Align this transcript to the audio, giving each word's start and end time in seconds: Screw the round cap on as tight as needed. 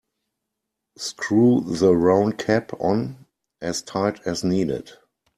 Screw 0.97 1.61
the 1.63 1.95
round 1.95 2.39
cap 2.39 2.71
on 2.81 3.27
as 3.61 3.83
tight 3.83 4.19
as 4.25 4.43
needed. 4.43 4.89